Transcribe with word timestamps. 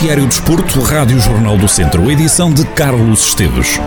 Noticiário 0.00 0.26
Desporto, 0.26 0.80
Rádio 0.80 1.20
Jornal 1.20 1.58
do 1.58 1.68
Centro, 1.68 2.10
edição 2.10 2.50
de 2.50 2.64
Carlos 2.68 3.26
Esteves. 3.26 3.78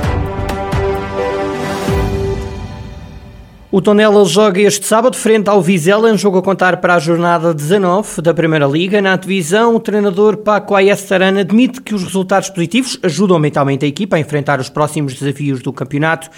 O 3.71 3.82
Tondela 3.82 4.23
joga 4.23 4.62
este 4.62 4.86
sábado 4.86 5.18
frente 5.18 5.49
ao 5.49 5.59
Vizela, 5.59 6.12
em 6.12 6.16
jogo 6.16 6.38
a 6.38 6.44
contar 6.44 6.77
para 6.77 6.94
a 6.94 6.99
jornada 6.99 7.52
19 7.52 8.21
da 8.21 8.31
Primeira 8.31 8.68
Liga. 8.68 9.02
Na 9.02 9.16
divisão, 9.16 9.76
o 9.76 9.80
treinador 9.80 10.38
Paco 10.38 10.76
Ayestarana 10.76 11.39
admite 11.39 11.81
que 11.81 11.95
os 11.95 12.04
resultados 12.04 12.48
positivos 12.48 13.00
ajudam 13.02 13.39
mentalmente 13.39 13.84
a 13.84 13.88
equipa 13.88 14.16
a 14.16 14.20
enfrentar 14.20 14.59
os 14.59 14.70
próximos 14.70 15.16
desafios 15.16 15.64
do 15.64 15.73
campeonato. 15.73 16.30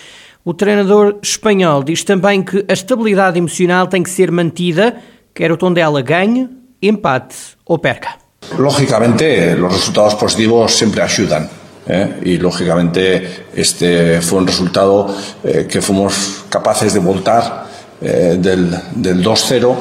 O 0.45 0.53
treinador 0.53 1.19
espanhol 1.21 1.83
diz 1.83 2.01
também 2.01 2.41
que 2.41 2.63
a 2.69 2.71
estabilidade 2.71 3.37
emocional 3.37 3.87
tem 3.87 4.01
que 4.01 4.09
ser 4.09 4.31
mantida, 4.31 4.95
quer 5.33 5.51
o 5.51 5.57
Tondela 5.57 6.01
ganhe, 6.01 6.47
empate 6.81 7.35
o 7.65 7.77
perca. 7.77 8.24
Lógicamente, 8.57 9.55
los 9.55 9.73
resultados 9.73 10.15
positivos 10.15 10.75
siempre 10.75 11.01
ayudan. 11.01 11.49
¿eh? 11.87 12.19
Y 12.23 12.37
lógicamente, 12.37 13.45
este 13.53 14.21
fue 14.21 14.39
un 14.39 14.47
resultado 14.47 15.15
eh, 15.43 15.67
que 15.69 15.81
fuimos 15.81 16.45
capaces 16.49 16.93
de 16.93 16.99
voltar 16.99 17.65
eh, 18.01 18.37
del, 18.39 18.75
del 18.95 19.23
2-0, 19.23 19.75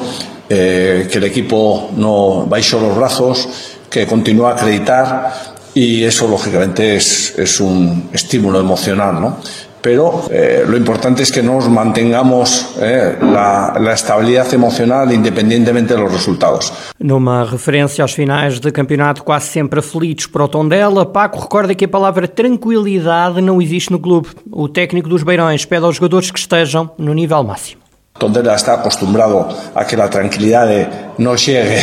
eh, 0.49 1.07
que 1.11 1.17
el 1.17 1.23
equipo 1.25 1.91
no 1.97 2.45
baixó 2.45 2.79
los 2.79 2.95
brazos, 2.95 3.47
que 3.89 4.05
continúa 4.05 4.51
a 4.51 4.53
acreditar 4.53 5.33
y 5.73 6.03
eso 6.03 6.27
lógicamente 6.27 6.95
es, 6.95 7.33
es 7.37 7.59
un 7.59 8.09
estímulo 8.13 8.59
emocional, 8.59 9.19
¿no? 9.19 9.37
Pero 9.85 10.23
eh, 10.31 10.65
lo 10.67 10.75
importante 10.77 11.21
es 11.21 11.31
que 11.31 11.43
nos 11.43 11.69
mantengamos 11.69 12.73
eh, 12.81 13.15
la, 13.21 13.77
la, 13.79 13.93
estabilidad 13.93 14.51
emocional 14.51 15.13
independientemente 15.13 15.93
de 15.93 16.01
los 16.01 16.11
resultados. 16.11 16.73
Numa 16.99 17.43
referência 17.43 18.03
aos 18.03 18.11
finais 18.11 18.59
de 18.59 18.71
campeonato 18.71 19.23
quase 19.23 19.51
sempre 19.51 19.81
aflitos 19.81 20.25
para 20.25 20.43
o 20.43 20.47
Tondela, 20.47 21.05
Paco 21.05 21.39
recorda 21.39 21.75
que 21.75 21.85
a 21.85 21.87
palavra 21.87 22.27
tranquilidade 22.27 23.39
não 23.41 23.61
existe 23.61 23.91
no 23.91 23.99
clube. 23.99 24.29
O 24.51 24.67
técnico 24.67 25.07
dos 25.07 25.21
Beirões 25.21 25.65
pede 25.65 25.85
aos 25.85 25.97
jogadores 25.97 26.31
que 26.31 26.39
estejam 26.39 26.89
no 26.97 27.13
nível 27.13 27.43
máximo. 27.43 27.84
Tondela 28.17 28.55
está 28.55 28.75
acostumbrado 28.75 29.49
a 29.75 29.85
que 29.85 29.97
la 29.97 30.09
tranquilidad 30.09 31.15
no 31.17 31.35
llegue 31.35 31.77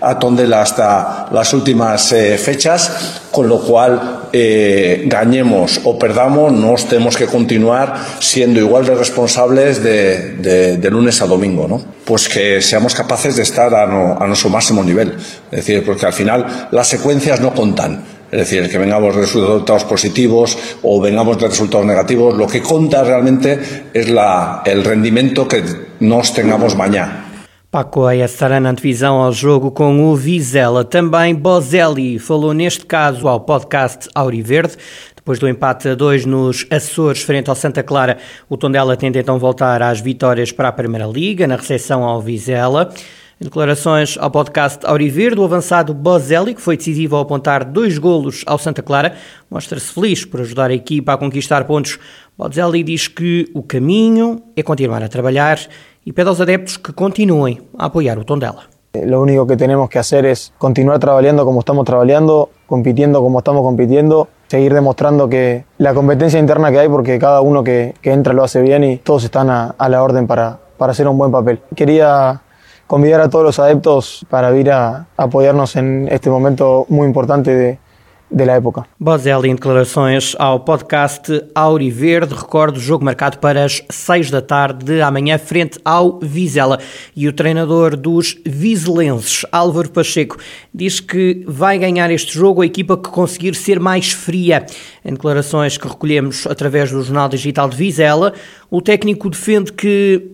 a 0.00 0.18
Tondela 0.18 0.60
hasta 0.60 1.28
las 1.30 1.54
últimas 1.54 2.10
eh, 2.10 2.36
fechas, 2.38 3.20
con 3.30 3.48
lo 3.48 3.60
cual 3.60 4.22
eh, 4.32 5.04
ganemos 5.06 5.80
o 5.84 5.96
perdamos, 5.96 6.50
nos 6.50 6.86
tenemos 6.88 7.16
que 7.16 7.26
continuar 7.26 7.94
siendo 8.18 8.58
igual 8.58 8.84
de 8.84 8.96
responsables 8.96 9.80
de, 9.80 10.88
lunes 10.90 11.22
a 11.22 11.26
domingo, 11.26 11.68
¿no? 11.68 11.80
Pues 12.04 12.28
que 12.28 12.60
seamos 12.60 12.92
capaces 12.92 13.36
de 13.36 13.44
estar 13.44 13.72
a, 13.72 13.84
a 13.84 14.26
nuestro 14.26 14.50
máximo 14.50 14.82
nivel. 14.82 15.14
Es 15.52 15.58
decir, 15.58 15.84
porque 15.86 16.06
al 16.06 16.12
final 16.12 16.68
las 16.72 16.88
secuencias 16.88 17.40
no 17.40 17.54
contan. 17.54 18.15
Es 18.36 18.50
decir, 18.50 18.62
el 18.62 18.70
que 18.70 18.76
vengamos 18.76 19.14
de 19.14 19.22
resultados 19.22 19.84
positivos 19.84 20.58
o 20.82 21.00
vengamos 21.00 21.38
de 21.38 21.48
resultados 21.48 21.86
negativos, 21.86 22.36
lo 22.36 22.46
que 22.46 22.60
conta 22.60 23.02
realmente 23.02 23.58
es 23.94 24.10
la, 24.10 24.60
el 24.66 24.84
rendimiento 24.84 25.48
que 25.48 25.64
nós 26.00 26.34
tengamos 26.34 26.76
mañana. 26.76 27.24
Paco 27.70 28.04
na 28.60 28.68
antevisão 28.68 29.22
ao 29.22 29.32
jogo 29.32 29.70
com 29.70 30.04
o 30.04 30.14
Vizela. 30.14 30.84
Também 30.84 31.34
Bozelli 31.34 32.18
falou 32.18 32.52
neste 32.52 32.84
caso 32.84 33.26
ao 33.26 33.40
podcast 33.40 34.06
Auriverde. 34.14 34.76
Depois 35.16 35.38
do 35.38 35.48
empate 35.48 35.88
a 35.88 35.94
dois 35.94 36.26
nos 36.26 36.66
Açores 36.70 37.22
frente 37.22 37.48
ao 37.48 37.56
Santa 37.56 37.82
Clara, 37.82 38.18
o 38.50 38.58
Tondela 38.58 38.98
tenta 38.98 39.18
então 39.18 39.38
voltar 39.38 39.80
às 39.80 39.98
vitórias 39.98 40.52
para 40.52 40.68
a 40.68 40.72
Primeira 40.72 41.06
Liga, 41.06 41.46
na 41.46 41.56
recepção 41.56 42.04
ao 42.04 42.20
Vizela. 42.20 42.92
Em 43.38 43.44
declarações 43.44 44.16
ao 44.18 44.30
podcast 44.30 44.78
Auriverde, 44.86 45.38
o 45.38 45.44
avançado 45.44 45.92
Bozelli, 45.92 46.54
que 46.54 46.60
foi 46.62 46.74
decisivo 46.74 47.16
ao 47.16 47.22
apontar 47.22 47.66
dois 47.66 47.98
golos 47.98 48.42
ao 48.46 48.56
Santa 48.56 48.82
Clara, 48.82 49.12
mostra-se 49.50 49.92
feliz 49.92 50.24
por 50.24 50.40
ajudar 50.40 50.70
a 50.70 50.72
equipa 50.72 51.12
a 51.12 51.18
conquistar 51.18 51.66
pontos. 51.66 51.98
Bozelli 52.38 52.82
diz 52.82 53.08
que 53.08 53.50
o 53.52 53.62
caminho 53.62 54.42
é 54.56 54.62
continuar 54.62 55.02
a 55.02 55.08
trabalhar 55.08 55.58
e 56.06 56.14
pede 56.14 56.30
aos 56.30 56.40
adeptos 56.40 56.78
que 56.78 56.94
continuem 56.94 57.60
a 57.76 57.84
apoiar 57.84 58.18
o 58.18 58.24
Tondela. 58.24 58.62
Lo 58.94 59.20
único 59.20 59.46
que 59.46 59.58
tenemos 59.58 59.90
que 59.90 59.98
hacer 59.98 60.24
es 60.24 60.54
continuar 60.56 60.98
trabajando 60.98 61.44
como 61.44 61.60
estamos 61.60 61.84
trabajando, 61.84 62.48
compitiendo 62.66 63.20
como 63.20 63.40
estamos 63.40 63.60
compitiendo, 63.60 64.28
seguir 64.48 64.72
demostrando 64.72 65.28
que 65.28 65.66
la 65.76 65.92
competencia 65.92 66.40
interna 66.40 66.72
que 66.72 66.78
hay, 66.78 66.88
porque 66.88 67.18
cada 67.18 67.42
uno 67.42 67.62
que, 67.62 67.96
que 68.00 68.12
entra 68.12 68.32
lo 68.32 68.44
hace 68.44 68.62
bien 68.62 68.82
y 68.82 68.96
todos 68.96 69.24
están 69.24 69.50
a, 69.50 69.74
a 69.76 69.90
la 69.90 70.02
orden 70.02 70.26
para, 70.26 70.58
para 70.78 70.92
hacer 70.92 71.06
un 71.06 71.18
buen 71.18 71.30
papel. 71.30 71.60
Quería 71.74 72.40
convidar 72.86 73.20
a 73.20 73.28
todos 73.28 73.46
los 73.46 73.58
adeptos 73.58 74.24
para 74.30 74.50
vir 74.50 74.70
a 74.70 75.06
apoiarnos 75.16 75.74
este 75.76 76.30
momento 76.30 76.86
muy 76.88 77.06
importante 77.06 77.78
de, 78.30 78.44
la 78.44 78.54
época. 78.54 78.86
Bozelli 78.98 79.48
em 79.48 79.54
declarações 79.54 80.34
ao 80.38 80.60
podcast 80.60 81.44
Auri 81.54 81.90
Verde, 81.90 82.34
recordo 82.34 82.76
o 82.76 82.80
jogo 82.80 83.04
marcado 83.04 83.38
para 83.38 83.64
as 83.64 83.82
6 83.88 84.30
da 84.30 84.42
tarde 84.42 84.84
de 84.84 85.00
amanhã 85.00 85.38
frente 85.38 85.78
ao 85.84 86.18
Vizela. 86.20 86.78
E 87.14 87.28
o 87.28 87.32
treinador 87.32 87.96
dos 87.96 88.36
vizelenses, 88.44 89.44
Álvaro 89.52 89.90
Pacheco, 89.90 90.38
diz 90.74 90.98
que 90.98 91.44
vai 91.46 91.78
ganhar 91.78 92.10
este 92.10 92.34
jogo 92.34 92.62
a 92.62 92.66
equipa 92.66 92.96
que 92.96 93.10
conseguir 93.10 93.54
ser 93.54 93.78
mais 93.78 94.10
fria. 94.10 94.66
Em 95.04 95.12
declarações 95.12 95.78
que 95.78 95.86
recolhemos 95.86 96.46
através 96.46 96.90
do 96.90 97.02
Jornal 97.02 97.28
Digital 97.28 97.68
de 97.68 97.76
Vizela, 97.76 98.32
o 98.68 98.82
técnico 98.82 99.30
defende 99.30 99.72
que 99.72 100.32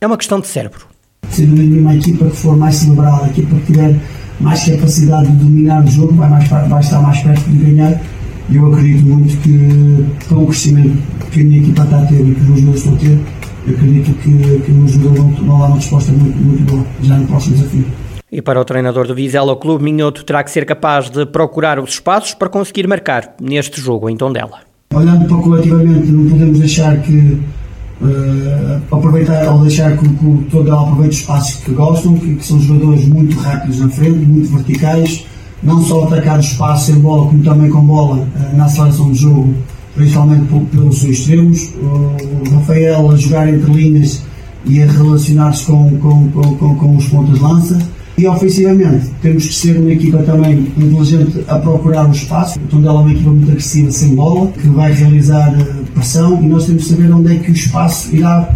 é 0.00 0.06
uma 0.06 0.16
questão 0.16 0.40
de 0.40 0.46
cérebro 0.46 0.93
sem 1.34 1.46
dúvida 1.46 1.80
uma 1.80 1.94
equipa 1.94 2.26
que 2.26 2.36
for 2.36 2.56
mais 2.56 2.76
cerebral, 2.76 3.24
a 3.24 3.28
equipa 3.28 3.56
que 3.56 3.72
tiver 3.72 3.96
mais 4.40 4.64
capacidade 4.64 5.30
de 5.30 5.36
dominar 5.36 5.84
o 5.84 5.86
jogo 5.86 6.14
vai, 6.14 6.28
mais, 6.28 6.48
vai 6.48 6.80
estar 6.80 7.00
mais 7.00 7.20
perto 7.20 7.50
de 7.50 7.64
ganhar. 7.64 8.00
E 8.48 8.56
eu 8.56 8.72
acredito 8.72 9.04
muito 9.04 9.36
que 9.38 10.28
com 10.28 10.42
o 10.42 10.46
crescimento 10.46 10.98
que 11.30 11.40
a 11.40 11.44
minha 11.44 11.58
equipa 11.60 11.82
está 11.82 12.02
a 12.02 12.06
ter 12.06 12.20
e 12.20 12.34
que 12.34 12.40
os 12.40 12.48
meus 12.48 12.60
jogadores 12.60 12.80
estão 12.80 12.94
a 12.94 12.98
ter, 12.98 13.18
eu 13.66 13.74
acredito 13.74 14.14
que, 14.14 14.62
que 14.64 14.72
os 14.72 14.92
jogadores 14.92 15.38
vão, 15.38 15.58
dar 15.58 15.66
uma 15.66 15.74
resposta 15.74 16.12
muito, 16.12 16.36
muito 16.36 16.70
boa 16.70 16.86
já 17.02 17.16
no 17.16 17.26
próximo 17.26 17.56
desafio. 17.56 17.86
E 18.30 18.42
para 18.42 18.60
o 18.60 18.64
treinador 18.64 19.06
do 19.06 19.14
Vizela, 19.14 19.52
o 19.52 19.56
clube 19.56 19.84
Minhoto 19.84 20.24
terá 20.24 20.42
que 20.42 20.50
ser 20.50 20.66
capaz 20.66 21.08
de 21.08 21.24
procurar 21.24 21.78
os 21.78 21.90
espaços 21.90 22.34
para 22.34 22.48
conseguir 22.48 22.86
marcar 22.86 23.34
neste 23.40 23.80
jogo 23.80 24.10
em 24.10 24.16
Tondela. 24.16 24.58
Olhando 24.92 25.26
para 25.26 25.36
coletivamente, 25.38 26.10
não 26.10 26.28
podemos 26.28 26.58
deixar 26.58 27.00
que 27.00 27.40
uh, 28.04 28.96
aproveitar 28.96 29.52
ou 29.52 29.62
deixar 29.62 29.96
que, 29.96 30.08
que 30.08 30.46
todo 30.50 30.68
ela 30.68 30.82
aproveite 30.82 31.14
os 31.14 31.20
espaços 31.20 31.54
que 31.64 31.72
gostam, 31.72 32.14
que, 32.18 32.34
que, 32.36 32.46
são 32.46 32.60
jogadores 32.60 33.06
muito 33.08 33.38
rápidos 33.38 33.80
na 33.80 33.88
frente, 33.88 34.18
muito 34.18 34.54
verticais, 34.54 35.24
não 35.62 35.82
só 35.82 36.04
atacar 36.04 36.38
o 36.38 36.40
espaço 36.40 36.92
sem 36.92 37.00
bola, 37.00 37.26
como 37.28 37.42
também 37.42 37.70
com 37.70 37.80
bola 37.80 38.16
uh, 38.16 38.56
na 38.56 38.66
aceleração 38.66 39.08
do 39.08 39.14
jogo, 39.14 39.54
principalmente 39.94 40.46
pelos 40.70 40.98
seus 40.98 41.18
extremos. 41.18 41.70
O 41.80 42.54
Rafael 42.54 43.10
a 43.10 43.16
jogar 43.16 43.48
entre 43.48 43.72
linhas 43.72 44.22
e 44.66 44.82
a 44.82 44.86
relacionar-se 44.86 45.66
com, 45.66 45.98
com, 45.98 46.30
com, 46.30 46.74
com, 46.74 46.96
os 46.96 47.06
pontas 47.08 47.38
lança 47.40 47.78
e 48.16 48.26
ofensivamente, 48.28 49.10
temos 49.20 49.46
que 49.46 49.54
ser 49.54 49.76
uma 49.76 49.90
equipa 49.90 50.18
também 50.18 50.72
inteligente 50.76 51.44
a 51.48 51.58
procurar 51.58 52.08
o 52.08 52.12
espaço. 52.12 52.58
O 52.58 52.68
Tondela 52.68 53.00
é 53.00 53.02
uma 53.02 53.12
equipa 53.12 53.30
muito 53.30 53.50
agressiva 53.50 53.90
sem 53.90 54.14
bola, 54.14 54.52
que 54.52 54.68
vai 54.68 54.92
realizar 54.92 55.52
eh, 55.60 55.82
pressão 55.92 56.40
e 56.42 56.46
nós 56.46 56.66
temos 56.66 56.84
que 56.84 56.90
saber 56.90 57.12
onde 57.12 57.34
é 57.34 57.38
que 57.40 57.50
o 57.50 57.54
espaço 57.54 58.14
irá, 58.14 58.48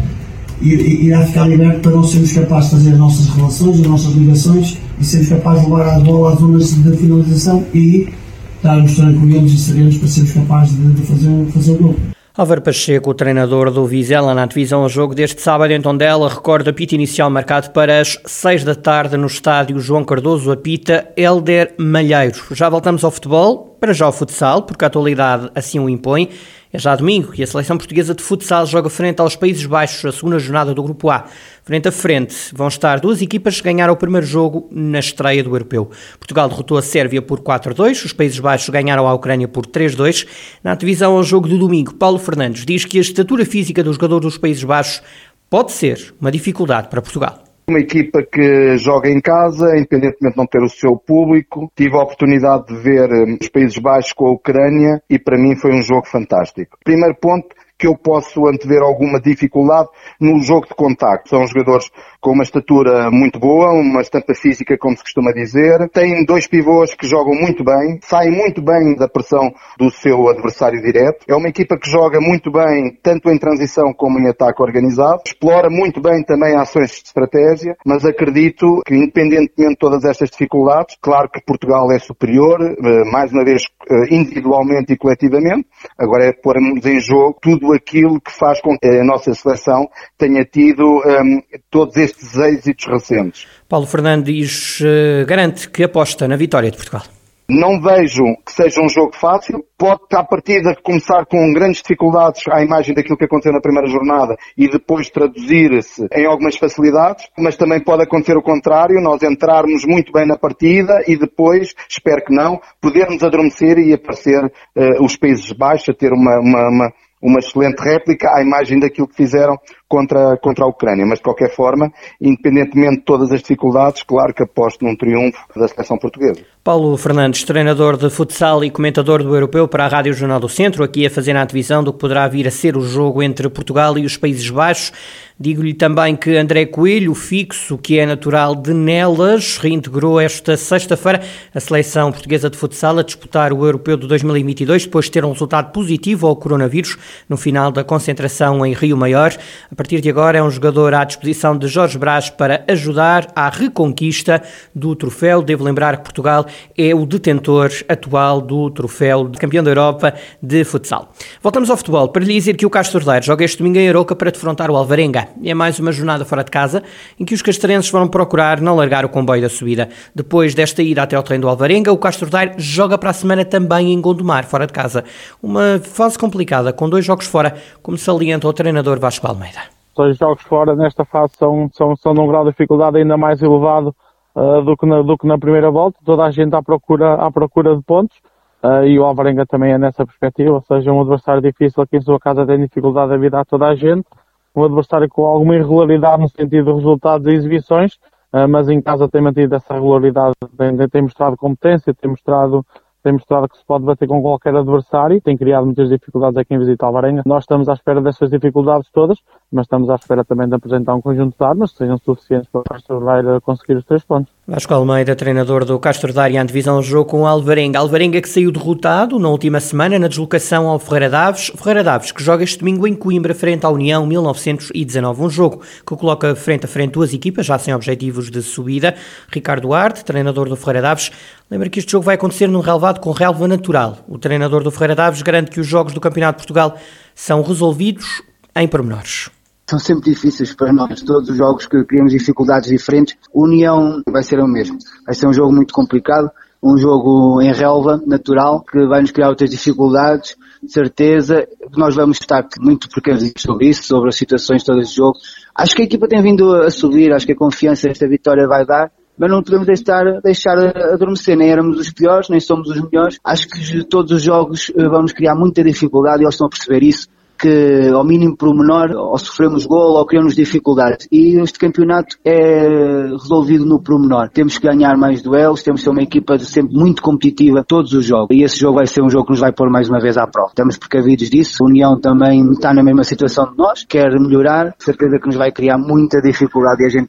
irá 0.63 1.27
ficar 1.27 1.49
liberto 1.49 1.81
para 1.81 1.91
nós 1.91 2.11
sermos 2.11 2.33
capazes 2.33 2.71
de 2.71 2.77
fazer 2.77 2.93
as 2.93 2.99
nossas 2.99 3.27
relações, 3.29 3.81
as 3.81 3.87
nossas 3.87 4.15
ligações 4.15 4.79
e 5.01 5.05
sermos 5.05 5.29
capazes 5.29 5.65
de 5.65 5.71
levar 5.71 5.97
a 5.97 6.01
bola 6.01 6.33
às 6.33 6.39
zonas 6.39 6.75
de 6.75 6.97
finalização 6.97 7.65
e 7.75 8.09
estarmos 8.57 8.95
tranquilos 8.95 9.53
e 9.53 9.59
serenos 9.59 9.99
para 9.99 10.09
sermos 10.09 10.33
capazes 10.33 10.77
de, 10.77 10.93
de 10.93 11.03
fazer, 11.03 11.47
fazer 11.53 11.73
o 11.73 11.79
gol. 11.79 11.97
Álvaro 12.39 12.63
Pacheco, 12.63 13.13
treinador 13.15 13.69
do 13.69 13.85
Vizela 13.85 14.33
na 14.33 14.47
divisão 14.47 14.83
ao 14.83 14.89
jogo 14.89 15.13
deste 15.13 15.43
sábado 15.43 15.73
em 15.73 15.83
Tondela, 15.83 16.29
recorda 16.29 16.71
apito 16.71 16.95
inicial 16.95 17.29
marcado 17.29 17.71
para 17.71 18.01
as 18.01 18.17
6 18.25 18.63
da 18.63 18.77
tarde 18.77 19.17
no 19.17 19.27
estádio 19.27 19.81
João 19.81 20.05
Cardoso, 20.05 20.53
apita 20.53 21.11
Elder 21.17 21.75
Malheiro. 21.77 22.41
Já 22.53 22.69
voltamos 22.69 23.03
ao 23.03 23.11
futebol, 23.11 23.68
para 23.81 23.93
já 23.93 24.09
o 24.09 24.13
futsal, 24.13 24.63
porque 24.63 24.85
a 24.85 24.89
atualidade 24.89 25.51
assim 25.55 25.79
o 25.79 25.89
impõe. 25.89 26.29
É 26.71 26.79
já 26.79 26.95
domingo 26.95 27.33
e 27.35 27.43
a 27.43 27.47
seleção 27.47 27.79
portuguesa 27.79 28.15
de 28.15 28.23
futsal 28.23 28.67
joga 28.67 28.91
frente 28.91 29.21
aos 29.21 29.35
Países 29.35 29.65
Baixos, 29.65 30.05
a 30.05 30.13
segunda 30.13 30.39
jornada 30.39 30.75
do 30.75 30.83
Grupo 30.83 31.09
A. 31.09 31.25
Frente 31.65 31.89
a 31.89 31.93
frente 31.93 32.37
vão 32.53 32.69
estar 32.69 33.01
duas 33.01 33.23
equipas 33.23 33.57
que 33.57 33.63
ganharam 33.63 33.95
o 33.95 33.97
primeiro 33.97 34.27
jogo 34.27 34.69
na 34.71 34.99
estreia 34.99 35.43
do 35.43 35.49
Europeu. 35.49 35.91
Portugal 36.19 36.47
derrotou 36.47 36.77
a 36.77 36.83
Sérvia 36.83 37.23
por 37.23 37.41
4-2, 37.41 38.05
os 38.05 38.13
Países 38.13 38.39
Baixos 38.39 38.69
ganharam 38.69 39.09
a 39.09 39.15
Ucrânia 39.15 39.49
por 39.49 39.65
3-2. 39.65 40.27
Na 40.63 40.75
divisão 40.75 41.17
ao 41.17 41.23
jogo 41.25 41.49
do 41.49 41.57
domingo, 41.57 41.95
Paulo 41.95 42.19
Fernandes 42.19 42.67
diz 42.67 42.85
que 42.85 42.99
a 42.99 43.01
estatura 43.01 43.47
física 43.47 43.83
dos 43.83 43.95
jogadores 43.95 44.27
dos 44.27 44.37
Países 44.37 44.63
Baixos 44.63 45.01
pode 45.49 45.73
ser 45.73 46.15
uma 46.21 46.31
dificuldade 46.31 46.89
para 46.89 47.01
Portugal. 47.01 47.48
Uma 47.69 47.81
equipa 47.81 48.23
que 48.23 48.79
joga 48.79 49.11
em 49.11 49.21
casa, 49.21 49.77
independentemente 49.77 50.33
de 50.33 50.39
não 50.39 50.47
ter 50.47 50.63
o 50.63 50.71
seu 50.71 50.97
público. 50.97 51.71
Tive 51.77 51.97
a 51.97 52.03
oportunidade 52.03 52.65
de 52.69 52.77
ver 52.77 53.11
hum, 53.13 53.37
os 53.39 53.49
Países 53.51 53.77
Baixos 53.77 54.15
com 54.15 54.27
a 54.27 54.33
Ucrânia 54.33 55.03
e 55.09 55.19
para 55.19 55.37
mim 55.37 55.55
foi 55.55 55.75
um 55.75 55.83
jogo 55.83 56.07
fantástico. 56.07 56.79
Primeiro 56.83 57.15
ponto, 57.21 57.49
que 57.79 57.87
eu 57.87 57.97
posso 57.97 58.47
antever 58.47 58.83
alguma 58.83 59.21
dificuldade 59.21 59.89
no 60.21 60.41
jogo 60.43 60.67
de 60.67 60.75
contacto. 60.75 61.31
São 61.31 61.47
jogadores 61.47 61.91
com 62.21 62.33
uma 62.33 62.43
estatura 62.43 63.11
muito 63.11 63.39
boa, 63.39 63.73
uma 63.73 64.01
estampa 64.01 64.35
física, 64.35 64.77
como 64.77 64.97
se 64.97 65.03
costuma 65.03 65.33
dizer. 65.33 65.89
Têm 65.91 66.25
dois 66.25 66.49
pivôs 66.49 66.95
que 66.95 67.07
jogam 67.07 67.35
muito 67.35 67.63
bem, 67.63 67.99
saem 68.03 68.31
muito 68.31 68.61
bem 68.61 68.97
da 68.97 69.09
pressão 69.09 69.53
do 69.79 69.91
seu 69.91 70.29
adversário 70.29 70.83
direto. 70.83 71.25
É 71.29 71.35
uma 71.35 71.49
equipa 71.49 71.79
que 71.79 71.89
joga 71.89 72.21
muito 72.21 72.51
bem, 72.51 72.99
tanto 73.03 73.31
em 73.31 73.39
transição 73.39 73.93
como 73.93 74.19
em 74.19 74.29
ataque 74.29 74.63
organizado. 74.63 75.23
Explora 75.25 75.71
muito 75.71 76.01
bem 76.01 76.25
também 76.25 76.57
ações 76.57 76.91
de 76.91 77.07
estratégia, 77.07 77.77
mas 77.87 78.05
acredito 78.05 78.83
que, 78.85 78.95
independentemente 78.95 79.69
de 79.69 79.77
todas 79.77 80.05
estas 80.05 80.31
dificuldades, 80.31 80.97
claro 81.01 81.29
que 81.29 81.45
Portugal 81.45 81.91
é 81.93 81.99
superior, 81.99 82.61
eh, 82.61 83.11
mais 83.11 83.33
uma 83.33 83.45
vez 83.45 83.63
eh, 83.91 84.15
individualmente 84.15 84.93
e 84.93 84.97
coletivamente. 84.97 85.67
Agora 85.99 86.25
é 86.25 86.33
pormos 86.33 86.85
em 86.85 87.01
jogo 87.01 87.39
tudo 87.41 87.68
aquilo 87.73 88.21
que 88.21 88.33
faz 88.33 88.61
com 88.61 88.77
que 88.79 88.89
a 88.89 89.05
nossa 89.05 89.33
seleção 89.35 89.89
tenha 90.17 90.45
tido 90.45 90.85
um, 90.85 91.43
todos 91.71 91.97
estes 91.97 92.37
êxitos 92.37 92.87
recentes. 92.87 93.47
Paulo 93.69 93.87
Fernandes 93.87 94.81
uh, 94.81 95.27
garante 95.27 95.69
que 95.71 95.85
aposta 95.85 96.27
na 96.27 96.37
vitória 96.37 96.71
de 96.71 96.77
Portugal. 96.77 97.03
Não 97.51 97.81
vejo 97.81 98.25
que 98.45 98.53
seja 98.53 98.79
um 98.83 98.91
jogo 98.91 99.17
fácil. 99.17 99.65
Pode, 99.79 100.03
à 100.13 100.23
partida, 100.23 100.77
começar 100.83 101.25
com 101.25 101.51
grandes 101.55 101.81
dificuldades 101.81 102.43
à 102.51 102.63
imagem 102.63 102.95
daquilo 102.95 103.17
que 103.17 103.25
aconteceu 103.25 103.55
na 103.55 103.61
primeira 103.61 103.89
jornada 103.89 104.37
e 104.55 104.69
depois 104.69 105.09
traduzir-se 105.09 106.07
em 106.13 106.27
algumas 106.27 106.59
facilidades, 106.59 107.27
mas 107.39 107.57
também 107.57 107.83
pode 107.83 108.03
acontecer 108.03 108.37
o 108.37 108.43
contrário, 108.43 109.01
nós 109.01 109.23
entrarmos 109.23 109.87
muito 109.87 110.13
bem 110.13 110.27
na 110.27 110.37
partida 110.37 111.03
e 111.07 111.17
depois, 111.17 111.75
espero 111.89 112.23
que 112.23 112.35
não, 112.35 112.61
podermos 112.83 113.23
adormecer 113.23 113.79
e 113.79 113.95
aparecer 113.95 114.45
uh, 114.45 115.03
os 115.03 115.17
Países 115.17 115.51
Baixos 115.53 115.89
a 115.89 115.95
ter 115.95 116.13
uma, 116.13 116.39
uma, 116.41 116.69
uma 116.69 116.93
uma 117.21 117.39
excelente 117.39 117.81
réplica 117.81 118.29
à 118.35 118.43
imagem 118.43 118.79
daquilo 118.79 119.09
que 119.09 119.17
fizeram 119.17 119.59
contra, 119.89 120.37
contra 120.37 120.65
a 120.65 120.69
Ucrânia. 120.69 121.07
Mas, 121.07 121.19
de 121.19 121.25
qualquer 121.25 121.55
forma, 121.55 121.91
independentemente 122.21 122.99
de 122.99 123.05
todas 123.05 123.33
as 123.33 123.41
dificuldades, 123.41 124.03
claro 124.03 124.35
que 124.35 124.43
aposto 124.43 124.85
num 124.85 124.97
triunfo 124.97 125.39
da 125.57 125.67
seleção 125.67 125.99
portuguesa. 125.99 126.41
Paulo 126.63 126.95
Fernandes, 126.99 127.45
treinador 127.45 127.97
de 127.97 128.11
futsal 128.11 128.63
e 128.63 128.71
comentador 128.71 129.23
do 129.23 129.35
Europeu 129.35 129.67
para 129.67 129.87
a 129.87 129.89
Rádio 129.89 130.13
Jornal 130.13 130.39
do 130.39 130.51
Centro, 130.51 130.85
aqui 130.85 131.07
a 131.07 131.11
fazer 131.11 131.35
a 131.35 131.43
antevisão 131.43 131.83
do 131.83 131.95
que 131.95 131.99
poderá 131.99 132.29
vir 132.29 132.47
a 132.47 132.51
ser 132.51 132.77
o 132.77 132.83
jogo 132.83 133.23
entre 133.23 133.49
Portugal 133.49 133.97
e 133.97 134.05
os 134.05 134.19
Países 134.19 134.51
Baixos. 134.51 134.93
Digo-lhe 135.41 135.73
também 135.73 136.17
que 136.17 136.37
André 136.37 136.67
Coelho, 136.67 137.15
fixo, 137.15 137.79
que 137.79 137.99
é 137.99 138.05
natural 138.05 138.57
de 138.57 138.75
Nelas, 138.75 139.57
reintegrou 139.57 140.21
esta 140.21 140.57
sexta-feira 140.57 141.23
a 141.55 141.61
seleção 141.61 142.11
portuguesa 142.11 142.51
de 142.51 142.57
futsal 142.57 142.99
a 142.99 143.05
disputar 143.05 143.53
o 143.53 143.65
Europeu 143.65 143.97
de 143.97 144.09
2022, 144.09 144.85
depois 144.85 145.05
de 145.05 145.13
ter 145.13 145.25
um 145.25 145.31
resultado 145.31 145.71
positivo 145.71 146.27
ao 146.27 146.35
coronavírus 146.35 146.99
no 147.29 147.37
final 147.37 147.71
da 147.71 147.85
concentração 147.85 148.67
em 148.67 148.75
Rio 148.75 148.97
Maior. 148.97 149.33
A 149.71 149.75
partir 149.79 150.01
de 150.01 150.11
agora 150.11 150.37
é 150.37 150.43
um 150.43 150.51
jogador 150.51 150.93
à 150.93 151.05
disposição 151.05 151.57
de 151.57 151.69
Jorge 151.69 151.97
Brás 151.97 152.29
para 152.29 152.65
ajudar 152.67 153.29
à 153.37 153.49
reconquista 153.49 154.43
do 154.75 154.97
troféu. 154.97 155.41
Devo 155.41 155.63
lembrar 155.63 155.99
que 155.99 156.03
Portugal 156.03 156.45
é 156.77 156.93
o 156.93 157.07
detentor 157.07 157.71
atual 157.89 158.41
do 158.41 158.73
troféu 158.73 159.29
de 159.29 159.39
campeão 159.39 159.63
da 159.63 159.71
Europa 159.71 160.15
de 160.43 160.65
futsal. 160.65 161.13
Voltamos 161.41 161.71
ao 161.71 161.77
futebol 161.77 162.09
para 162.09 162.25
lhe 162.25 162.35
dizer 162.35 162.57
que 162.57 162.67
o 162.67 162.71
Castro 162.71 163.05
Daire 163.05 163.25
joga 163.25 163.45
este 163.45 163.59
domingo 163.59 163.79
em 163.79 163.89
Aroca 163.89 164.17
para 164.17 164.33
defrontar 164.33 164.69
o 164.69 164.77
Alvarenga. 164.77 165.29
É 165.45 165.55
mais 165.55 165.79
uma 165.79 165.93
jornada 165.93 166.25
fora 166.25 166.43
de 166.43 166.51
casa 166.51 166.83
em 167.17 167.25
que 167.25 167.33
os 167.33 167.41
castrenses 167.41 167.89
vão 167.89 168.09
procurar 168.09 168.61
não 168.61 168.75
largar 168.75 169.05
o 169.05 169.09
comboio 169.09 169.43
da 169.43 169.49
subida. 169.49 169.89
Depois 170.13 170.57
desta 170.57 170.83
ida 170.83 171.05
até 171.05 171.15
ao 171.15 171.23
treino 171.23 171.43
do 171.43 171.49
Alvarenga, 171.49 171.93
o 171.93 171.99
Castro 171.99 172.29
Daire 172.29 172.55
joga 172.59 172.99
para 172.99 173.11
a 173.11 173.13
semana 173.13 173.45
também 173.45 173.93
em 173.93 174.01
Gondomar, 174.01 174.45
fora 174.45 174.67
de 174.67 174.73
casa. 174.73 175.05
Uma 175.41 175.81
fase 175.81 176.19
complicada, 176.19 176.73
com 176.73 176.91
dois 176.91 177.05
jogos 177.05 177.29
fora, 177.29 177.55
como 177.81 177.97
salienta 177.97 178.49
o 178.49 178.53
treinador 178.53 178.99
Vasco 178.99 179.25
Almeida. 179.25 179.68
Dois 179.99 180.17
jogos 180.17 180.43
fora 180.45 180.77
nesta 180.77 181.05
fase 181.05 181.33
são, 181.37 181.69
são, 181.73 181.97
são 181.97 182.15
de 182.15 182.21
um 182.21 182.29
grau 182.29 182.45
de 182.45 182.51
dificuldade 182.51 182.99
ainda 182.99 183.17
mais 183.17 183.43
elevado 183.43 183.93
uh, 184.33 184.63
do, 184.63 184.77
que 184.77 184.87
na, 184.87 185.03
do 185.03 185.19
que 185.19 185.27
na 185.27 185.37
primeira 185.37 185.73
volta. 185.73 185.99
Toda 186.05 186.23
a 186.23 186.31
gente 186.31 186.55
à 186.55 186.63
procura, 186.63 187.15
à 187.15 187.29
procura 187.33 187.75
de 187.77 187.83
pontos. 187.83 188.17
Uh, 188.63 188.85
e 188.85 188.97
o 188.97 189.05
Alvarenga 189.05 189.45
também 189.45 189.73
é 189.73 189.79
nessa 189.79 190.07
perspectiva, 190.07 190.53
ou 190.53 190.63
seja, 190.63 190.93
um 190.93 191.01
adversário 191.01 191.43
difícil 191.43 191.83
aqui 191.83 191.97
em 191.97 192.01
sua 192.01 192.19
casa 192.21 192.47
tem 192.47 192.61
dificuldade 192.61 193.11
de 193.11 193.19
vida 193.19 193.41
a 193.41 193.45
toda 193.45 193.67
a 193.67 193.75
gente 193.75 194.07
um 194.55 194.65
adversário 194.65 195.09
com 195.09 195.27
alguma 195.27 195.57
irregularidade 195.57 196.23
no 196.23 196.29
sentido 196.29 196.65
de 196.65 196.73
resultados 196.73 197.27
e 197.27 197.31
exibições, 197.31 197.95
uh, 198.33 198.49
mas 198.49 198.69
em 198.69 198.81
casa 198.81 199.09
tem 199.09 199.21
mantido 199.21 199.57
essa 199.57 199.75
regularidade, 199.75 200.35
tem, 200.57 200.89
tem 200.89 201.03
mostrado 201.03 201.37
competência, 201.37 201.93
tem 201.93 202.11
mostrado 202.11 202.65
tem 203.03 203.13
mostrado 203.13 203.49
que 203.49 203.57
se 203.57 203.65
pode 203.65 203.85
bater 203.85 204.07
com 204.09 204.21
qualquer 204.21 204.55
adversário, 204.55 205.21
tem 205.21 205.37
criado 205.37 205.67
muitas 205.67 205.89
dificuldades 205.89 206.37
a 206.37 206.45
quem 206.45 206.59
visita 206.59 206.87
Alvarenga. 206.87 207.23
Nós 207.25 207.45
estamos 207.45 207.69
à 207.69 207.73
espera 207.73 208.01
dessas 208.01 208.31
dificuldades 208.31 208.91
todas, 208.93 209.19
mas 209.53 209.65
estamos 209.65 209.89
à 209.91 209.95
espera 209.95 210.25
também 210.25 210.49
de 210.49 210.55
apresentar 210.55 210.95
um 210.95 211.01
conjunto 211.01 211.37
de 211.39 211.45
armas 211.45 211.73
que 211.73 211.79
sejam 211.79 211.99
suficientes 211.99 212.49
para 212.51 212.97
o 212.97 213.01
Daire 213.01 213.41
conseguir 213.41 213.75
os 213.75 213.85
três 213.85 214.05
pontos. 214.05 214.38
Vasco 214.51 214.73
Almeida, 214.73 215.15
treinador 215.15 215.63
do 215.63 215.79
Castro 215.79 216.11
em 216.27 216.47
divisão 216.47 216.81
jogo 216.81 217.11
com 217.11 217.21
o 217.21 217.27
Alvarenga. 217.27 217.81
Alvarenga 217.81 218.19
que 218.19 218.29
saiu 218.31 218.51
derrotado 218.51 219.19
na 219.19 219.29
última 219.29 219.61
semana 219.61 219.99
na 219.99 220.09
deslocação 220.09 220.67
ao 220.67 220.79
Ferreira 220.79 221.11
Daves. 221.11 221.53
Ferreira 221.55 221.85
Daves 221.85 222.13
que 222.13 222.25
joga 222.25 222.45
este 222.45 222.61
domingo 222.61 222.87
em 222.87 222.95
Coimbra 222.95 223.35
frente 223.35 223.67
à 223.67 223.69
União 223.69 224.07
1919. 224.07 225.23
Um 225.23 225.29
jogo 225.29 225.61
que 225.87 225.95
coloca 225.95 226.35
frente 226.35 226.65
a 226.65 226.69
frente 226.69 226.93
duas 226.93 227.13
equipas 227.13 227.45
já 227.45 227.59
sem 227.59 227.75
objetivos 227.75 228.31
de 228.31 228.41
subida. 228.41 228.95
Ricardo 229.31 229.65
Duarte, 229.65 230.03
treinador 230.03 230.49
do 230.49 230.57
Ferreira 230.57 230.81
Daves, 230.81 231.13
lembra 231.51 231.69
que 231.69 231.81
este 231.81 231.93
jogo 231.93 232.07
vai 232.07 232.15
acontecer 232.15 232.47
num 232.47 232.61
relevado 232.61 233.01
com 233.01 233.11
relva 233.11 233.47
natural. 233.47 233.99
O 234.09 234.17
treinador 234.17 234.63
do 234.63 234.71
Ferreira 234.71 234.95
Daves 234.95 235.21
garante 235.21 235.51
que 235.51 235.61
os 235.61 235.67
jogos 235.67 235.93
do 235.93 236.01
Campeonato 236.01 236.39
de 236.39 236.47
Portugal 236.47 236.75
são 237.15 237.43
resolvidos 237.43 238.23
em 238.57 238.67
pormenores 238.67 239.29
são 239.69 239.79
sempre 239.79 240.11
difíceis 240.11 240.55
para 240.55 240.73
nós. 240.73 241.03
Todos 241.03 241.29
os 241.29 241.37
jogos 241.37 241.67
que 241.67 241.85
criamos 241.85 242.13
dificuldades 242.13 242.71
diferentes, 242.71 243.17
União 243.35 244.03
vai 244.09 244.23
ser 244.23 244.41
o 244.41 244.49
mesmo. 244.49 244.79
Vai 245.05 245.15
ser 245.15 245.29
um 245.29 245.33
jogo 245.33 245.53
muito 245.53 245.75
complicado, 245.75 246.31
um 246.63 246.79
jogo 246.79 247.41
em 247.43 247.53
relva, 247.53 248.03
natural, 248.07 248.63
que 248.63 248.87
vai 248.87 249.03
nos 249.03 249.11
criar 249.11 249.29
outras 249.29 249.51
dificuldades, 249.51 250.37
de 250.63 250.73
certeza. 250.73 251.47
Nós 251.77 251.95
vamos 251.95 252.19
estar 252.19 252.47
muito 252.59 252.89
precavidos 252.89 253.43
sobre 253.43 253.69
isso, 253.69 253.85
sobre 253.85 254.09
as 254.09 254.17
situações 254.17 254.65
todas 254.65 254.89
do 254.89 254.95
jogo. 254.95 255.19
Acho 255.55 255.75
que 255.75 255.83
a 255.83 255.85
equipa 255.85 256.09
tem 256.09 256.23
vindo 256.23 256.51
a 256.55 256.71
subir, 256.71 257.13
acho 257.13 257.27
que 257.27 257.33
a 257.33 257.37
confiança 257.37 257.91
esta 257.91 258.09
vitória 258.09 258.49
vai 258.49 258.65
dar 258.65 258.91
mas 259.21 259.33
não 259.33 259.43
podemos 259.43 259.67
deixar, 259.67 260.21
deixar 260.23 260.57
adormecer, 260.93 261.37
nem 261.37 261.51
éramos 261.51 261.77
os 261.81 261.93
piores, 261.93 262.29
nem 262.29 262.39
somos 262.39 262.71
os 262.71 262.81
melhores. 262.81 263.19
Acho 263.25 263.49
que 263.49 263.83
todos 263.83 264.13
os 264.13 264.23
jogos 264.23 264.71
eh, 264.77 264.89
vão 264.89 265.03
nos 265.03 265.13
criar 265.13 265.35
muita 265.35 265.65
dificuldade 265.65 266.23
e 266.23 266.25
eles 266.25 266.35
estão 266.35 266.47
a 266.47 266.51
perceber 266.51 266.85
isso 266.85 267.09
que 267.39 267.89
ao 267.95 268.05
mínimo 268.05 268.37
pormenor 268.37 268.91
ou 268.91 269.17
sofremos 269.19 269.65
gol 269.65 269.97
ou 269.97 270.07
criamos 270.07 270.35
dificuldades. 270.35 271.07
E 271.11 271.41
este 271.41 271.59
campeonato 271.59 272.17
é 272.25 273.09
resolvido 273.13 273.65
no 273.65 273.81
pormenor. 273.81 274.29
Temos 274.29 274.59
que 274.59 274.67
ganhar 274.67 274.97
mais 274.97 275.23
duelos, 275.23 275.63
temos 275.63 275.81
que 275.81 275.85
ser 275.85 275.91
uma 275.91 276.03
equipa 276.03 276.39
sempre 276.39 276.75
muito 276.75 277.03
competitiva 277.03 277.65
todos 277.65 277.93
os 277.93 278.05
jogos. 278.05 278.37
E 278.37 278.43
esse 278.43 278.59
jogo 278.59 278.77
vai 278.77 278.87
ser 278.87 279.03
um 279.03 279.11
jogo 279.11 279.27
que 279.27 279.33
nos 279.33 279.41
vai 279.41 279.53
pôr 279.53 279.71
mais 279.71 279.89
uma 279.89 280.01
vez 280.01 280.17
à 280.17 280.27
prova. 280.27 280.49
Estamos 280.49 280.77
precavidos 280.77 281.31
disso. 281.31 281.63
A 281.63 281.67
União 281.67 282.01
também 282.01 282.51
está 282.53 282.73
na 282.75 282.83
mesma 282.83 283.05
situação 283.05 283.51
de 283.51 283.57
nós, 283.57 283.85
quer 283.85 284.11
melhorar, 284.19 284.75
certeza 284.79 285.19
que 285.19 285.27
nos 285.27 285.37
vai 285.37 285.53
criar 285.53 285.79
muita 285.79 286.21
dificuldade 286.21 286.83
e 286.83 286.87
a 286.87 286.89
gente 286.89 287.09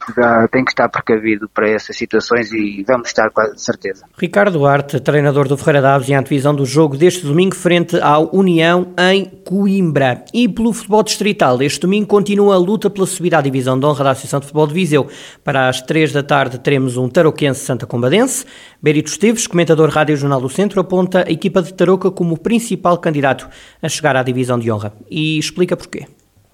tem 0.51 0.63
que 0.63 0.71
estar 0.71 0.89
precavido 0.89 1.49
para 1.53 1.69
essas 1.69 1.97
situações 1.97 2.51
e 2.51 2.83
vamos 2.87 3.07
estar 3.07 3.29
com 3.31 3.41
certeza. 3.57 4.05
Ricardo 4.17 4.57
Duarte, 4.57 4.99
treinador 4.99 5.47
do 5.47 5.57
Ferreira 5.57 5.81
Daves 5.81 6.09
e 6.09 6.13
antevisão 6.13 6.53
do 6.53 6.65
jogo 6.65 6.97
deste 6.97 7.25
domingo 7.25 7.55
frente 7.55 7.99
ao 7.99 8.29
União 8.35 8.87
em 8.97 9.25
Coimbra. 9.45 10.18
E 10.33 10.47
pelo 10.47 10.73
futebol 10.73 11.03
distrital, 11.03 11.61
este 11.61 11.81
domingo 11.81 12.07
continua 12.07 12.55
a 12.55 12.57
luta 12.57 12.89
pela 12.89 13.05
subida 13.05 13.37
à 13.37 13.41
divisão 13.41 13.79
de 13.79 13.85
honra 13.85 14.03
da 14.03 14.11
Associação 14.11 14.39
de 14.39 14.45
Futebol 14.45 14.67
de 14.67 14.73
Viseu. 14.73 15.07
Para 15.43 15.69
as 15.69 15.81
três 15.81 16.11
da 16.11 16.23
tarde 16.23 16.59
teremos 16.59 16.97
um 16.97 17.09
taroquense 17.09 17.61
Santa 17.61 17.85
Combadense. 17.85 18.45
Berito 18.81 19.09
Esteves, 19.09 19.47
comentador 19.47 19.89
Rádio 19.89 20.15
Jornal 20.15 20.41
do 20.41 20.49
Centro, 20.49 20.79
aponta 20.79 21.27
a 21.27 21.31
equipa 21.31 21.61
de 21.61 21.73
Tarouca 21.73 22.11
como 22.11 22.35
o 22.35 22.39
principal 22.39 22.97
candidato 22.97 23.49
a 23.81 23.89
chegar 23.89 24.15
à 24.15 24.23
divisão 24.23 24.59
de 24.59 24.71
honra. 24.71 24.93
E 25.09 25.37
explica 25.37 25.75
porquê. 25.75 26.05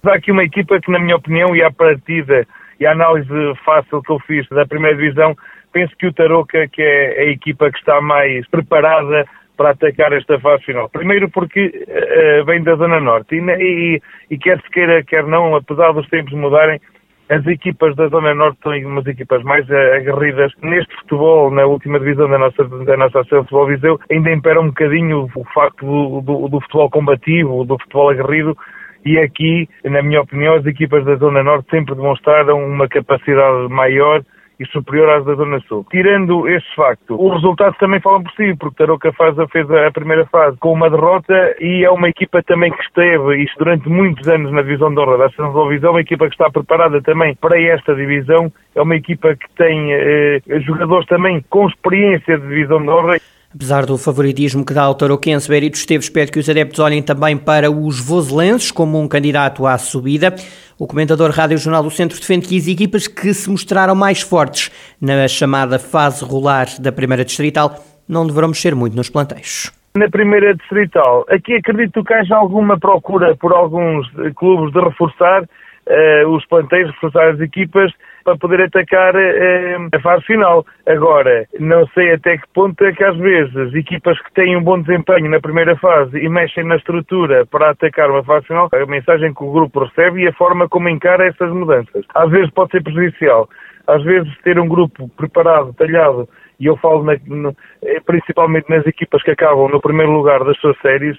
Há 0.04 0.14
aqui 0.14 0.30
uma 0.30 0.44
equipa 0.44 0.80
que, 0.80 0.90
na 0.90 0.98
minha 0.98 1.16
opinião, 1.16 1.54
e 1.56 1.62
à 1.62 1.70
partida 1.70 2.46
e 2.78 2.86
a 2.86 2.92
análise 2.92 3.28
fácil 3.64 4.02
que 4.02 4.12
eu 4.12 4.18
fiz 4.20 4.46
da 4.50 4.66
primeira 4.66 4.96
divisão, 4.96 5.36
penso 5.72 5.94
que 5.98 6.06
o 6.06 6.12
Tarouca, 6.12 6.68
que 6.68 6.82
é 6.82 7.22
a 7.22 7.30
equipa 7.30 7.70
que 7.70 7.78
está 7.78 8.00
mais 8.00 8.46
preparada 8.48 9.26
para 9.56 9.70
atacar 9.70 10.12
esta 10.12 10.38
fase 10.40 10.64
final. 10.64 10.88
Primeiro 10.90 11.30
porque 11.30 11.66
uh, 11.66 12.44
vem 12.44 12.62
da 12.62 12.76
Zona 12.76 13.00
Norte 13.00 13.34
e, 13.34 13.40
e, 13.40 14.02
e, 14.30 14.38
quer 14.38 14.60
se 14.60 14.70
queira, 14.70 15.02
quer 15.04 15.24
não, 15.24 15.56
apesar 15.56 15.92
dos 15.92 16.08
tempos 16.08 16.32
mudarem, 16.34 16.80
as 17.28 17.44
equipas 17.46 17.96
da 17.96 18.06
Zona 18.08 18.34
Norte 18.34 18.58
são 18.62 18.72
umas 18.72 19.06
equipas 19.06 19.42
mais 19.42 19.68
aguerridas. 19.70 20.52
Neste 20.62 20.94
futebol, 20.96 21.50
na 21.50 21.64
última 21.66 21.98
divisão 21.98 22.28
da 22.28 22.38
nossa, 22.38 22.64
da 22.64 22.96
nossa 22.96 23.20
Associação 23.20 23.40
de 23.40 23.48
Futebol 23.48 23.66
Viseu, 23.66 24.00
ainda 24.10 24.30
impera 24.30 24.60
um 24.60 24.68
bocadinho 24.68 25.28
o 25.34 25.44
facto 25.52 25.84
do, 25.84 26.20
do, 26.20 26.48
do 26.48 26.60
futebol 26.60 26.88
combativo, 26.88 27.64
do 27.64 27.78
futebol 27.78 28.10
aguerrido, 28.10 28.56
e 29.04 29.18
aqui, 29.18 29.68
na 29.84 30.02
minha 30.02 30.20
opinião, 30.20 30.54
as 30.54 30.66
equipas 30.66 31.04
da 31.04 31.14
Zona 31.16 31.42
Norte 31.42 31.70
sempre 31.70 31.94
demonstraram 31.94 32.64
uma 32.64 32.88
capacidade 32.88 33.68
maior 33.68 34.22
e 34.58 34.66
superior 34.66 35.10
às 35.10 35.24
da 35.24 35.34
Zona 35.34 35.60
Sul. 35.68 35.86
Tirando 35.90 36.48
este 36.48 36.74
facto, 36.74 37.16
os 37.18 37.34
resultados 37.34 37.78
também 37.78 38.00
falam 38.00 38.22
por 38.22 38.32
si, 38.32 38.54
porque 38.58 38.76
Tarouca 38.76 39.12
faz, 39.12 39.34
fez 39.50 39.70
a 39.70 39.90
primeira 39.90 40.26
fase 40.26 40.56
com 40.58 40.72
uma 40.72 40.90
derrota 40.90 41.54
e 41.60 41.84
é 41.84 41.90
uma 41.90 42.08
equipa 42.08 42.42
também 42.42 42.72
que 42.72 42.82
esteve, 42.82 43.42
isto 43.42 43.58
durante 43.58 43.88
muitos 43.88 44.26
anos 44.28 44.52
na 44.52 44.62
divisão 44.62 44.92
de 44.92 45.00
honra 45.00 45.18
da 45.18 45.26
Ascensão 45.26 45.68
Visão, 45.68 45.90
uma 45.90 46.00
equipa 46.00 46.26
que 46.26 46.34
está 46.34 46.50
preparada 46.50 47.02
também 47.02 47.34
para 47.34 47.60
esta 47.60 47.94
divisão, 47.94 48.50
é 48.74 48.82
uma 48.82 48.96
equipa 48.96 49.34
que 49.34 49.48
tem 49.56 49.92
eh, 49.92 50.40
jogadores 50.60 51.06
também 51.06 51.44
com 51.48 51.66
experiência 51.66 52.38
de 52.38 52.48
divisão 52.48 52.80
de 52.80 52.88
honra. 52.88 53.18
Apesar 53.54 53.86
do 53.86 53.96
favoritismo 53.96 54.66
que 54.66 54.74
dá 54.74 54.82
ao 54.82 54.94
Tarouquense, 54.94 55.48
Berito 55.48 55.78
esteve 55.78 56.04
espero 56.04 56.30
que 56.30 56.38
os 56.38 56.46
adeptos 56.46 56.78
olhem 56.78 57.02
também 57.02 57.38
para 57.38 57.70
os 57.70 57.98
voselenses 57.98 58.70
como 58.70 59.00
um 59.00 59.08
candidato 59.08 59.66
à 59.66 59.78
subida. 59.78 60.34
O 60.78 60.86
comentador 60.86 61.30
Rádio 61.30 61.56
Jornal 61.56 61.82
do 61.82 61.90
Centro 61.90 62.20
defende 62.20 62.46
que 62.46 62.58
as 62.58 62.68
equipas 62.68 63.08
que 63.08 63.32
se 63.32 63.48
mostraram 63.48 63.94
mais 63.94 64.20
fortes 64.20 64.70
na 65.00 65.26
chamada 65.26 65.78
fase 65.78 66.22
rolar 66.22 66.66
da 66.78 66.92
primeira 66.92 67.24
distrital 67.24 67.82
não 68.06 68.26
deverão 68.26 68.48
mexer 68.48 68.74
muito 68.74 68.94
nos 68.94 69.08
planteios. 69.08 69.72
Na 69.96 70.10
primeira 70.10 70.54
distrital, 70.54 71.24
aqui 71.30 71.54
acredito 71.54 72.04
que 72.04 72.12
haja 72.12 72.36
alguma 72.36 72.78
procura 72.78 73.34
por 73.36 73.54
alguns 73.54 74.06
clubes 74.36 74.70
de 74.74 74.80
reforçar 74.80 75.48
uh, 75.88 76.28
os 76.28 76.44
planteios, 76.46 76.90
reforçar 76.92 77.28
as 77.30 77.40
equipas 77.40 77.92
para 78.24 78.36
poder 78.36 78.62
atacar 78.62 79.14
uh, 79.14 79.88
a 79.92 80.00
fase 80.00 80.24
final. 80.24 80.66
Agora, 80.86 81.46
não 81.58 81.86
sei 81.88 82.12
até 82.14 82.36
que 82.38 82.48
ponto 82.54 82.84
é 82.84 82.92
que 82.92 83.04
às 83.04 83.16
vezes 83.16 83.74
equipas 83.74 84.20
que 84.22 84.32
têm 84.34 84.56
um 84.56 84.62
bom 84.62 84.80
desempenho 84.80 85.30
na 85.30 85.40
primeira 85.40 85.76
fase 85.76 86.18
e 86.18 86.28
mexem 86.28 86.64
na 86.64 86.76
estrutura 86.76 87.46
para 87.46 87.70
atacar 87.70 88.10
uma 88.10 88.24
fase 88.24 88.46
final, 88.46 88.68
a 88.72 88.86
mensagem 88.86 89.32
que 89.32 89.44
o 89.44 89.52
grupo 89.52 89.84
recebe 89.84 90.22
e 90.22 90.28
a 90.28 90.32
forma 90.32 90.68
como 90.68 90.88
encara 90.88 91.26
essas 91.28 91.50
mudanças. 91.52 92.04
Às 92.14 92.30
vezes 92.30 92.50
pode 92.50 92.72
ser 92.72 92.82
prejudicial. 92.82 93.48
Às 93.86 94.02
vezes 94.02 94.36
ter 94.42 94.58
um 94.58 94.66
grupo 94.66 95.08
preparado, 95.16 95.72
talhado, 95.74 96.28
e 96.58 96.66
eu 96.66 96.76
falo 96.78 97.04
na, 97.04 97.16
no, 97.26 97.54
eh, 97.82 98.00
principalmente 98.04 98.68
nas 98.68 98.86
equipas 98.86 99.22
que 99.22 99.30
acabam 99.30 99.68
no 99.68 99.80
primeiro 99.80 100.10
lugar 100.12 100.42
das 100.42 100.56
suas 100.58 100.76
séries, 100.80 101.16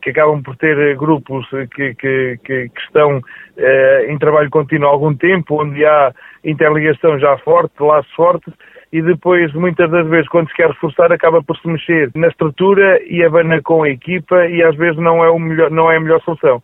que 0.00 0.10
acabam 0.10 0.40
por 0.42 0.56
ter 0.56 0.78
eh, 0.78 0.94
grupos 0.94 1.46
que, 1.74 1.94
que, 1.94 2.38
que, 2.44 2.68
que 2.68 2.80
estão 2.80 3.20
eh, 3.56 4.06
em 4.08 4.16
trabalho 4.18 4.48
contínuo 4.48 4.88
há 4.88 4.92
algum 4.92 5.14
tempo, 5.14 5.60
onde 5.60 5.84
há 5.84 6.12
interligação 6.44 7.18
já 7.18 7.36
forte, 7.38 7.72
laços 7.80 8.12
fortes, 8.12 8.54
e 8.92 9.02
depois, 9.02 9.52
muitas 9.52 9.90
das 9.90 10.06
vezes, 10.06 10.28
quando 10.28 10.48
se 10.48 10.54
quer 10.54 10.68
reforçar, 10.68 11.12
acaba 11.12 11.42
por 11.42 11.56
se 11.56 11.66
mexer 11.66 12.12
na 12.14 12.28
estrutura 12.28 13.02
e 13.04 13.24
abana 13.24 13.60
com 13.60 13.82
a 13.82 13.88
equipa, 13.88 14.46
e 14.46 14.62
às 14.62 14.76
vezes 14.76 14.96
não 14.98 15.24
é, 15.24 15.30
o 15.30 15.38
melhor, 15.38 15.70
não 15.72 15.90
é 15.90 15.96
a 15.96 16.00
melhor 16.00 16.22
solução. 16.22 16.62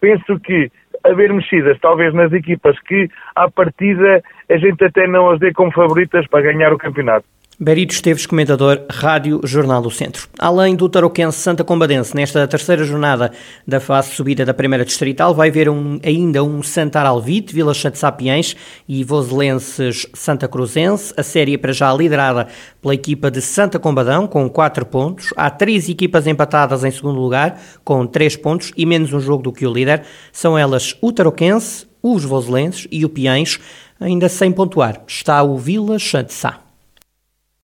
Penso 0.00 0.38
que 0.38 0.70
haver 1.02 1.32
mexidas, 1.32 1.76
talvez 1.80 2.14
nas 2.14 2.32
equipas 2.32 2.78
que, 2.82 3.08
à 3.34 3.50
partida, 3.50 4.22
a 4.48 4.56
gente 4.56 4.84
até 4.84 5.08
não 5.08 5.30
as 5.30 5.40
dê 5.40 5.52
como 5.52 5.72
favoritas 5.72 6.28
para 6.28 6.44
ganhar 6.44 6.72
o 6.72 6.78
campeonato. 6.78 7.26
Berito 7.62 7.94
Esteves, 7.94 8.26
comentador, 8.26 8.82
Rádio 8.90 9.40
Jornal 9.44 9.80
do 9.80 9.88
Centro. 9.88 10.26
Além 10.36 10.74
do 10.74 10.88
Tarouquense 10.88 11.38
Santa 11.38 11.62
Combadense, 11.62 12.12
nesta 12.12 12.44
terceira 12.48 12.82
jornada 12.82 13.30
da 13.64 13.78
fase 13.78 14.10
subida 14.10 14.44
da 14.44 14.52
primeira 14.52 14.84
distrital, 14.84 15.32
vai 15.32 15.48
haver 15.48 15.68
um, 15.68 16.00
ainda 16.02 16.42
um 16.42 16.60
Santar 16.60 17.06
Alvite, 17.06 17.54
Vila 17.54 17.72
Chate 17.72 17.96
Sapiens 17.96 18.56
e 18.88 19.04
Voselenses 19.04 20.08
Santa 20.12 20.48
Cruzense. 20.48 21.14
A 21.16 21.22
série 21.22 21.56
para 21.56 21.72
já 21.72 21.94
liderada 21.94 22.48
pela 22.80 22.96
equipa 22.96 23.30
de 23.30 23.40
Santa 23.40 23.78
Combadão, 23.78 24.26
com 24.26 24.50
4 24.50 24.84
pontos. 24.84 25.32
Há 25.36 25.48
três 25.48 25.88
equipas 25.88 26.26
empatadas 26.26 26.82
em 26.82 26.90
segundo 26.90 27.20
lugar, 27.20 27.62
com 27.84 28.04
3 28.04 28.38
pontos 28.38 28.72
e 28.76 28.84
menos 28.84 29.12
um 29.12 29.20
jogo 29.20 29.44
do 29.44 29.52
que 29.52 29.64
o 29.64 29.72
líder. 29.72 30.02
São 30.32 30.58
elas 30.58 30.96
o 31.00 31.12
Tarouquense, 31.12 31.86
os 32.02 32.24
Voselenses 32.24 32.88
e 32.90 33.04
o 33.04 33.08
Piens, 33.08 33.60
ainda 34.00 34.28
sem 34.28 34.50
pontuar. 34.50 35.00
Está 35.06 35.44
o 35.44 35.56
Vila 35.56 35.96
Chate 35.96 36.34
Sá. 36.34 36.61